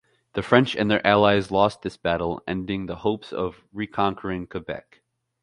The 0.33 0.41
French 0.41 0.75
and 0.75 0.89
their 0.89 1.05
allies 1.05 1.51
lost 1.51 1.83
this 1.83 1.95
battle, 1.95 2.41
ending 2.47 2.87
the 2.87 2.95
hopes 2.95 3.31
of 3.31 3.63
reconquering 3.71 4.47
Quebec. 4.47 5.01